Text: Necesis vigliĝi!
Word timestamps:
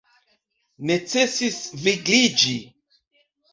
Necesis 0.91 1.61
vigliĝi! 1.83 2.57